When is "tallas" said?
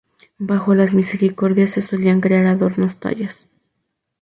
2.99-3.47